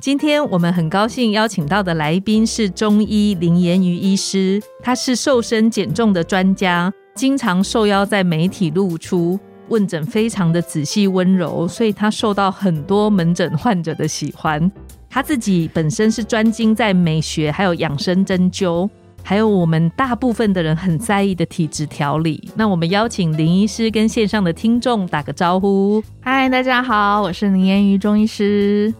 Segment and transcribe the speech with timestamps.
[0.00, 9.36] 今天我们很高兴邀请到的来宾是中医林言瑜医师，他是瘦身减重的专家，经常受邀在媒体露出，
[9.68, 14.70] 问诊非常的仔细温柔，所以他受到很多门诊患者的喜欢。
[15.10, 18.88] 他自己本身是专精在美学还有养生针灸。
[19.24, 26.02] 还有我们大部分的人很在意的体质调理，那我们邀请林医师跟线上的听众打个招呼。
[26.20, 28.92] 嗨，大家好，我是林言瑜中医师。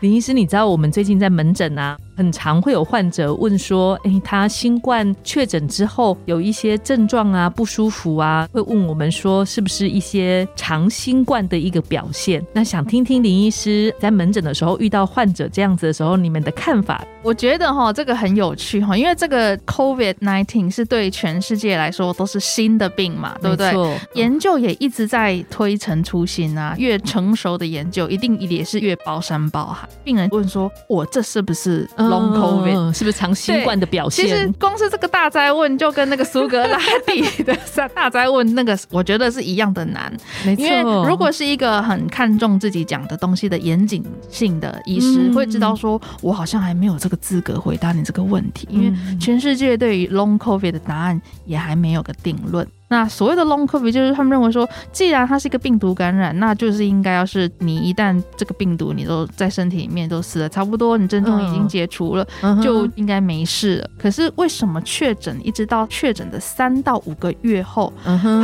[0.00, 1.94] 林医师，你知道我们最近在门诊啊？
[2.16, 17.02] 很常会有患者问说：“哎，他新冠确诊之后有一些症状啊，不舒服啊，会问我们说是不是一些长新冠的一个表现？”那想听听林医师在门诊的时候遇到患者这样子的时候，你们的看法？
[17.22, 23.74] 我觉得哈，这个很有趣哈，因为这个 COVID nineteen 是对全世界来说都是新的病嘛，对不对？
[24.14, 29.88] 研究也一直在推陈出新啊，越成熟的研究一定也是越包山包海。
[30.04, 34.26] 病人问说：“我这是不是？” Long COVID 是不是长新冠的表现？
[34.26, 37.56] 其实光是这个大灾问，就跟那个苏格拉底的
[37.94, 40.12] 大灾问那个，我觉得是一样的难。
[40.44, 52.66] 没错，因为如果是一个很看重自己讲的东西的严谨性的医师，会知道说，我好像还没有这个资格回答你这个问题，因为全世界对于 Long COVID 的答案也还没有个定论。
[52.90, 62.26] 那所谓的 long covid 就是他们认为说，既然它是一个病毒感染，那就是应该要是你一旦这个病毒你都在身体里面都死了差不多，你症状已经解除了，
[62.60, 63.90] 就应该没事了。
[63.96, 67.92] 可是为什么确诊一直到确诊的三到五个月后，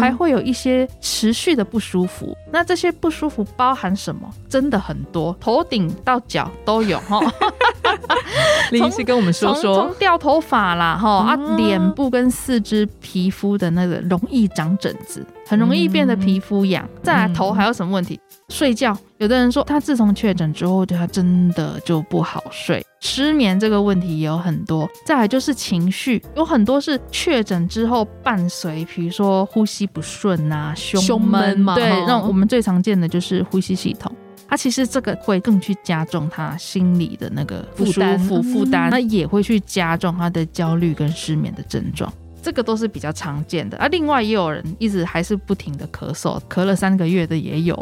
[0.00, 2.32] 还会有一些持续的不舒服？
[2.52, 4.30] 那这些不舒服包含什么？
[4.48, 7.20] 真的很多，头顶到脚都有哈。
[8.72, 16.88] 林医师跟我们说说，从掉头发啦，哈啊，脸部跟四肢皮肤的那个容易长疹子，很容易变得皮肤痒。
[17.02, 18.18] 再来头还有什么问题？
[18.48, 24.88] 睡觉，有的人说他自从确诊之后，他真的就不好睡，失眠这个问题也有很多。
[25.04, 34.12] 再来就是情绪，有很多是确诊之后伴随，比如说呼吸不顺啊，胸闷嘛，对，那我们最常见的就是呼吸系统。
[34.48, 42.12] 他其实这个会更去加重他心理的那个不舒服负担，那也会去加重他的焦虑跟失眠的症状。
[42.46, 47.74] 这个都是比较常见的啊，另外也有人一直还是不停的咳嗽，咳了三个月的也有。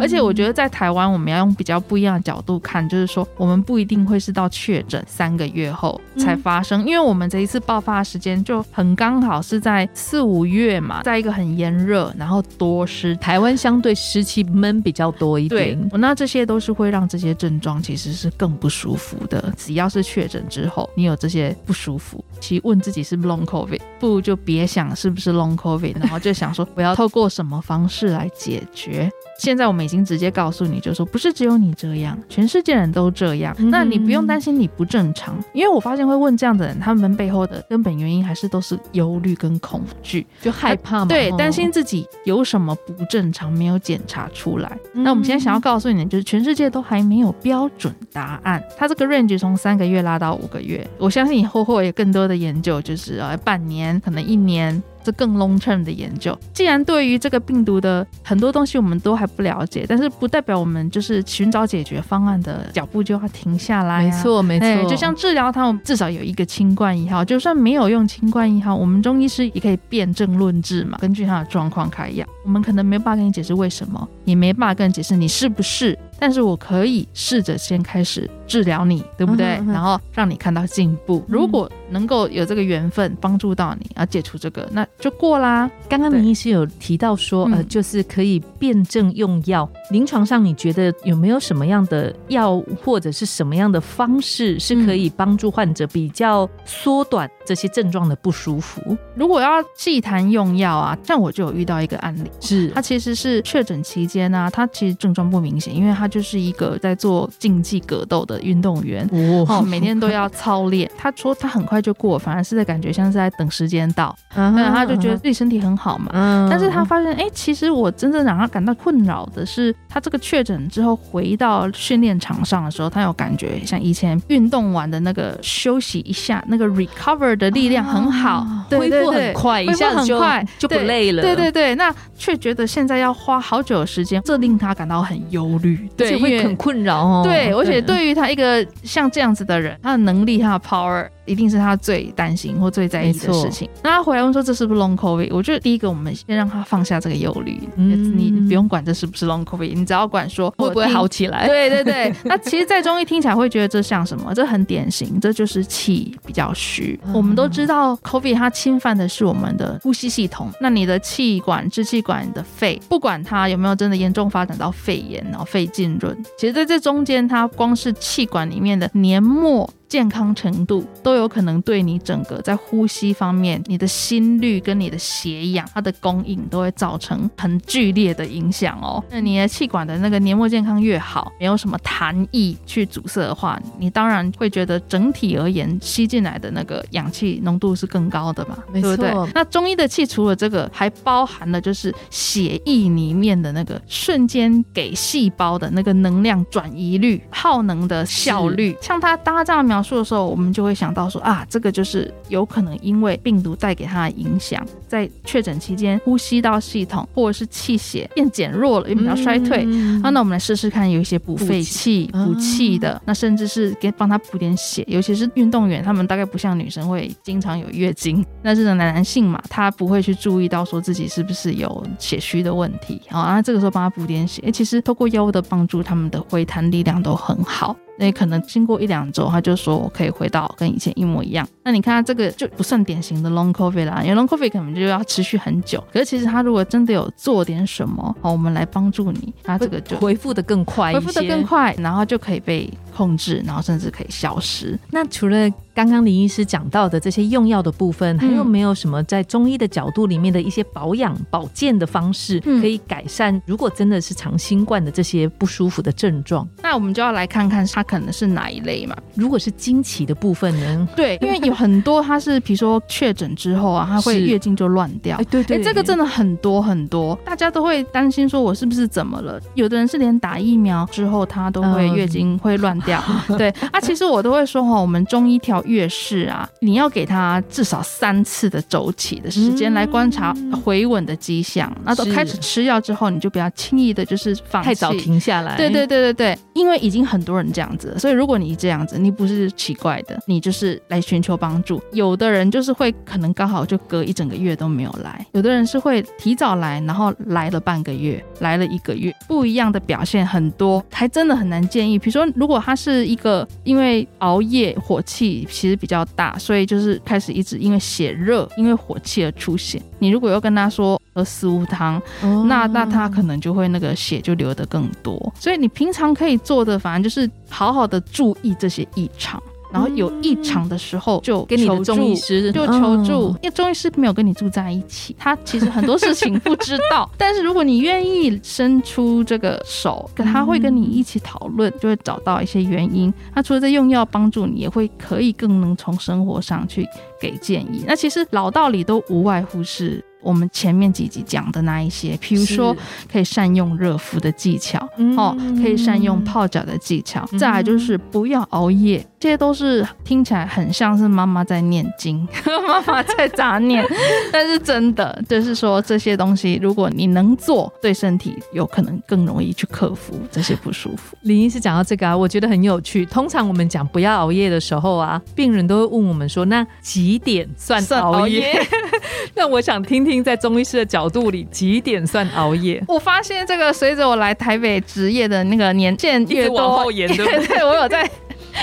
[0.00, 15.78] 而且我觉得在台湾，我们要用比较不一样的角度看，就是说我们不一定会是到确诊三个月后才发生，因为我们这一次爆发的时间就很刚好是在四五月嘛，在一个很炎热，然后多湿，台湾相对湿气闷比较多一点。
[15.90, 19.52] 对，那这些都是会让这些症状其实是更不舒服的。
[19.58, 23.80] 只要是确诊之后，你有这些不舒服，其实问自己是 long covid。
[23.98, 29.10] 不就别想是不是 long covid，然后就想说我要透过什么方式来解决。
[29.38, 33.54] 现在我们已经直接告诉你，就说不是只有你这样，全世界人都这样。
[33.70, 41.06] 那你不用担心你不正常，因为我发现会问这样的人，他们背后的根本原因还是都是忧虑跟恐惧，就害怕嘛。
[41.06, 44.78] 对，担心自己有什么不正常没有检查出来。
[44.94, 48.62] 那我们现在想要告诉你的就是，全世界都还没有标准答案。
[48.78, 54.82] 它这个 range 从三个月拉到五个月，我相信以后会有更多的研究，就是呃半年，可能一年。
[55.06, 56.36] 这更 long term 的研究。
[56.52, 64.02] 既然对于这个病毒的很多东西我们都还不了解，但是不代表我们就是寻找解决方案的脚步就要停下来。
[64.02, 64.90] 没错，没错。
[64.90, 67.24] 就像治疗它，我们至少有一个清冠一号。
[67.24, 72.26] 就算没有用清冠一号，我们中医师也可以辨证论治嘛，根据他的状况开药。
[72.44, 75.96] 我们可能没办法跟你解释为什么，也没办法跟你解释你是不是。
[76.18, 79.62] 但是我可以试着先开始治疗你，对不对？
[79.68, 81.22] 然后让你看到进步。
[81.28, 85.70] 如果能够有这个缘分帮助到你，啊，解除这个，那就过啦。
[85.88, 89.68] 刚刚林医师有提到说，呃，就是可以辩证用药。
[89.90, 98.96] 临床上你觉得有没有什么样的药或者是什么样的方式是可以帮助患者比较缩短这些症状的不舒服？
[99.14, 109.08] 如果要忌谈用药啊，像我就有遇到一个案例，是他其实是确诊期间呢，他其实症状不明显，因为他就是一个在做竞技格斗的运动员，
[109.48, 110.90] 哦，每天都要操练。
[110.98, 111.75] 他说他很快。
[111.76, 116.06] 快就过，反而是在感觉像是在等时间到，嗯对，他就觉得自己身体很好嘛。
[116.12, 131.22] 嗯但是他发现，哎、其实我真正让他感到困扰的是，他这个确诊之后回到训练场上的时候，他有感觉像以前运动完的那个休息一下，那个 recover 的力量很好，恢复很快，一下子就很快就不累了。
[131.22, 137.22] 对对对，那却觉得现在要花好久的时间，这令他感到很忧虑，对，会很困扰哦。
[137.24, 143.68] 对，而且对于他一个像这样子的人，他的能力、他的 power，一定是他最担心或最在意的事情。
[143.82, 145.28] 那他回来问说这是不是 long covid？
[145.32, 151.46] 我觉得第一个，我们先让他放下这个忧虑，嗯你你不用管这是不是 long covid，你只要管说会不会好起来？
[151.46, 154.32] 对对对， 那其实，在中医听起来会觉得这像什么？
[154.34, 156.98] 这很典型，这就是气比较虚。
[157.04, 169.68] 嗯我们都知道，COVID 它侵犯的是我们的呼吸系统，那你的气管、支气管、你的肺，不管它有没有真的严重发展到肺炎，然后肺浸润，其实在这中间，它光是气管里面的黏膜。
[169.88, 179.02] 健康程度都有可能对你整个在呼吸方面，你的心率跟你的血氧，它的供应都会造成很剧烈的影响哦。
[179.10, 189.28] 那你的气管的那个黏膜健康越好，没有什么痰液去阻塞的话，你当然会觉得整体而言吸进来的那个氧气浓度是更高的嘛，没对不对错？
[189.34, 198.76] 那中医的气除了这个，还包含了就是血液里面的那个瞬间给细胞的那个能量转移率、耗能的效率。
[198.80, 209.64] 像他当他这样描述的时候，我们就会想到说啊，这个就是有可能因为病毒带给他的影响，在确诊期间呼吸道系统或者是气血变减弱了，也比较衰退。
[209.66, 227.76] 嗯啊，那我们来试试看，有一些补肺气、补气的，那甚至是给帮他补点血，尤其是运动员，他们大概不像女生会经常有月经，那是呢，男性嘛，他不会去注意到说自己是不是有血虚的问题，好，那这个时候帮他补点血，诶，其实透过药物的帮助，他们的回弹力量都很好。
[227.98, 231.46] 那可能经过一两周，他就说我可以回到跟以前一模一样。
[231.62, 235.82] 那你看他这个就不算典型的 long covid 啦，因为 long covid 可能就要持续很久。
[235.92, 244.78] 可是其实他如果真的有做点什么，好，我们来帮助你，他这个就恢复的更快一些，恢复的更快，然后就可以被控制，然后甚至可以消失。
[244.90, 256.48] 那除了刚刚林医师讲到的这些用药的部分，还有嗯没有什么在中医的角度里面的一些保养保健的方式，嗯可以改善如果真的是长新冠的这些不舒服的症状？
[256.62, 258.96] 那我们就要来看看它可能是哪一类嘛？
[259.14, 260.88] 如果是经期的部分呢？
[260.96, 265.24] 对，因为有很多它是，比如说确诊之后啊，它会月经就乱掉哎，。
[265.24, 269.38] 对哎、对，这个真的很多很多，大家都会担心说，我是不是怎么了？
[269.54, 273.02] 有的人是连打疫苗之后，他都会嗯月经会乱掉。
[273.36, 281.70] 对啊，其实我都会说哈，我们中医调月事啊，你要给他至少三次的周期的时间来观察回稳的迹象。
[281.84, 284.66] 那都开始吃药之后，你就不要轻易的就是放弃。
[284.68, 291.80] 太早停下来，对对对对对，因为已经很多人这样子了，所以如果你这样子，你不是奇怪的，你就是来寻求帮助。
[291.92, 301.98] 有的人就是会可能刚好就隔一整个月都没有来，有的人是会提早来，然后来了半个月，来了一个月，不一样的表现很多，还真的很难建议。
[301.98, 309.80] 比如说，如果他是一个因为熬夜火气其实比较大，所以就是开始一直因为血热、因为火气而出血。
[309.98, 315.32] 你如果又跟他说喝四物汤，哦那那他可能就会那个血就流得更多。
[315.38, 327.10] 所以你平常可以做的，反正就是好好的注意这些异常，然后有异常的时候就跟你的中医师就求助，嗯因为中医师没有跟你住在一起，他其实很多事情不知道。
[327.18, 333.12] 但是如果你愿意伸出这个手，他会跟你一起讨论，就会找到一些原因。
[333.34, 336.86] 他除了在用药帮助你，也会可以更能从生活上去
[337.20, 337.84] 给建议。
[337.86, 340.02] 那其实老道理都无外乎是。
[340.26, 342.76] 我们前面几集讲的那一些，比如说
[343.10, 344.76] 可以善用热敷的技巧，
[345.16, 352.26] 哦，可以善用泡脚的技巧，再来就是不要熬夜，这些都是听起来很像是妈妈在念经，
[352.66, 353.86] 妈妈在杂念，
[354.32, 361.16] 但是真的就是说这些东西，如果你能做，对身体有可能更容易去克服这些不舒服。
[361.22, 363.06] 林医师讲到这个啊，我觉得很有趣。
[363.06, 368.60] 通常我们讲不要熬夜的时候啊，病人都会问我们说，那几点算熬夜？
[369.34, 372.82] 那我想听听，在中医师的角度里，几点算熬夜？
[372.88, 377.64] 我发现这个随着我来台北职业的那个年限越多往多后， 延，对不对？
[377.64, 378.08] 我有在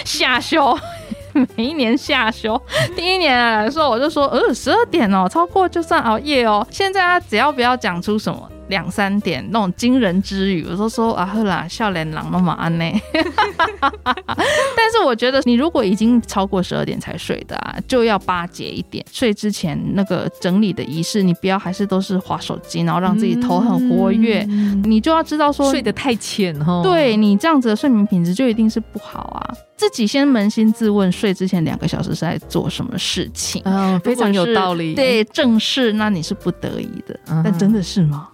[0.05, 0.77] 下修。
[1.57, 2.61] 每一年下休，
[2.95, 6.63] 第一年来说，我就说，呃，十二点哦，超过就算熬夜哦。
[6.69, 12.85] 现在他只要不要讲出什么两三点那种惊人之语，我都说啊呵啦，笑脸狼那么安呢。
[14.75, 24.43] 但是我觉得你如果已经超过十二点才睡的啊，就要巴结一点，睡之前那个整理的仪式，你不要还是都是划手机，然后让自己头很活跃，
[24.83, 29.55] 你就要知道说睡得太浅哦，对你这样子的睡眠品质就一定是不好啊。
[29.75, 33.61] 自己先扪心自问，睡之前两个小时是在做什么事情？
[33.65, 34.93] 嗯，非常有道理。
[34.93, 38.29] 对，正事那你是不得已的，但真的是吗？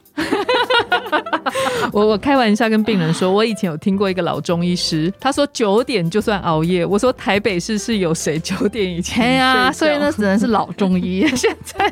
[1.91, 6.85] 我我开玩笑跟病人说，我以前有听过一个老中医师，他说九点就算熬夜。
[6.85, 9.25] 我说台北市是有谁九点以前？
[9.25, 11.27] 哎呀，所以那只能是老中医。
[11.35, 11.91] 现在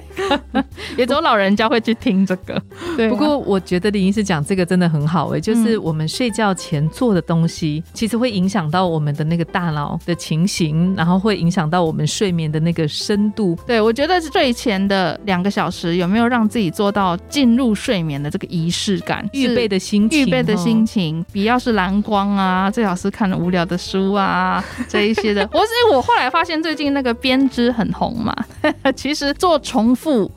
[0.97, 2.61] 也只有老人家会去听这个。
[2.95, 13.57] 对，不过我觉得林医师讲这个真的很好哎，就是我们睡觉前做的东西，其实会影响到我们的那个大脑的情形，然后会影响到我们睡眠的那个深度。
[13.65, 19.27] 对，我觉得睡前的两个小时有没有让自己做到进入睡眠的这个仪式感？
[19.33, 25.41] 预备的心情，预备的心情，比要是蓝光啊，最好是看了无聊的书啊， 这一些的。
[25.51, 28.35] 我是我后来发现最近那个编织很红嘛，
[28.95, 30.31] 其实做重复，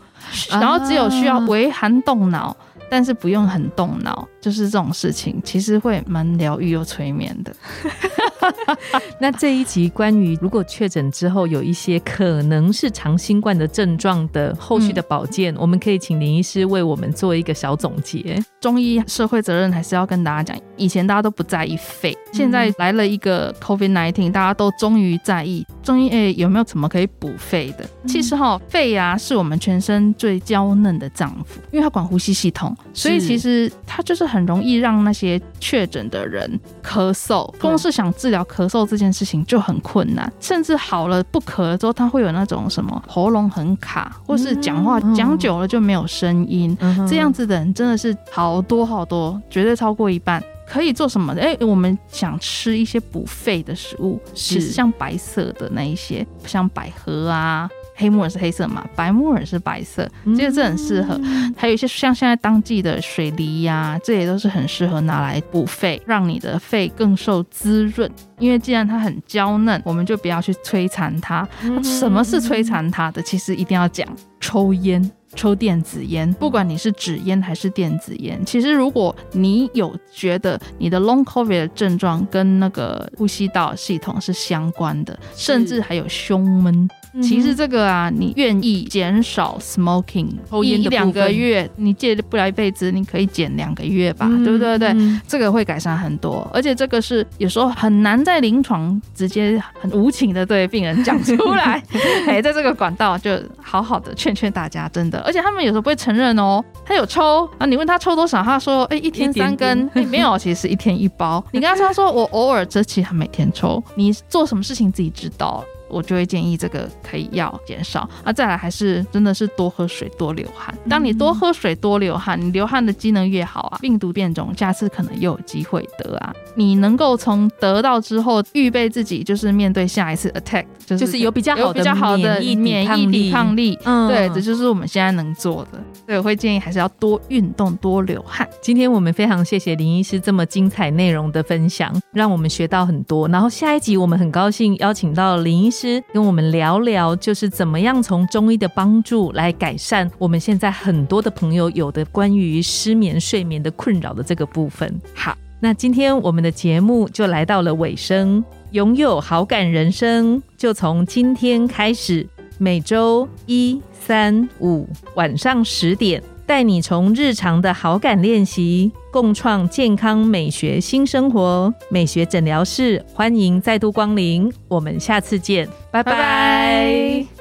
[0.50, 2.57] 然后只有需要微寒动脑。
[2.92, 7.54] 但是不用很动脑，就是这种事情，其实会蛮疗愈又催眠的。
[9.21, 18.42] 那这一集关于如果确诊之后有一些可能是长新冠的症状的后续的保健，我们可以请林医师为我们做一个小总结。
[18.61, 27.85] 中医社会责任还是要跟大家讲，以前大家都不在意肺，现在来了一个 COVID nineteen，大家都终于在意中医诶有没有什么可以补肺的？
[28.07, 32.76] 其实哈，肺呀是我们全身最娇嫩的脏腑，因为它管呼吸系统。
[32.95, 46.76] 所以其实它就是很容易让那些确诊的人咳嗽，光是想治疗咳嗽这件事情就很困难，甚至好了不咳了之后，他会有那种什么喉咙很卡，或是讲话讲久了就没有声音，
[47.09, 50.42] 这样子的人真的是好多好多，绝对超过一半。
[50.66, 51.35] 可以做什么？
[51.37, 57.69] 哎，我们想吃一些补肺的食物，其实像白色的那一些，像百合啊。
[58.00, 61.21] 黑木耳是黑色嘛，白木耳是白色，其实这很适合。
[61.54, 68.11] 还有一些像现在当季的水梨呀，这也都是很适合拿来补肺，让你的肺更受滋润。
[68.38, 71.47] 因为既然它很娇嫩，我们就不要去摧残它。
[71.83, 73.21] 什么是摧残它的？
[73.21, 74.09] 其实一定要讲
[74.40, 78.42] 抽烟、抽电子烟，不管你是纸烟还是电子烟。
[78.47, 86.88] 其实如果你有觉得你的 long covid 的症状跟那个呼吸道系统是相关的，甚至还有胸闷。
[87.23, 94.79] 其实这个啊，你愿意减少 smoking 抽烟的两个月，你戒不了一辈子，你可以减两个月吧，对不对？
[94.79, 94.95] 对，
[95.26, 101.83] 这个会改善很多，而且这个是有时候很难在临床直接很无情的对病人讲出来。
[102.29, 111.45] 哎，在这个管道就好好的劝劝大家，真的，而且他们有时候不会承认哦，他有抽啊，你问他抽多少，他说哎一天三根，没有，其实是一天一包。
[111.52, 115.64] 你跟他说，他说我偶尔这期他每天抽，你做什么事情自己知道。
[115.90, 120.75] 我就会建议这个可以要减少啊，再来还是真的是多喝水多流汗。
[120.88, 126.32] 当你多喝水多流汗，你流汗的机能越好啊，病毒变种下次可能又有机会得啊。
[126.54, 133.78] 你能够从得到之后预备自己，就是面对下一次 attack，就是有比较好的比较好的免疫抵抗力。
[133.85, 135.82] 嗯，对，这就是我们现在能做的。
[136.06, 138.49] 所以我会建议还是要多运动多流汗。
[138.62, 143.28] 今天我们非常谢谢林医师这么精彩内容的分享，让我们学到很多。
[143.28, 145.79] 然后下一集我们很高兴邀请到林医师。
[146.12, 155.00] 跟我们聊聊，就是怎么样从中医的帮助来改善我们现在很多的朋友有的关于失眠、睡眠的困扰的这个部分。
[155.14, 162.26] 好，那今天我们的节目就来到了尾声，拥有好感人生就从今天开始，
[162.58, 166.22] 每周一、三、五晚上十点。
[166.46, 171.73] 带你从日常的好感练习，共创健康美学新生活。
[171.88, 177.39] 美学诊疗室欢迎再度光临，我们下次见，拜拜。